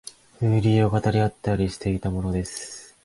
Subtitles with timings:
[0.39, 2.97] 風流を語り合ったりしていたものです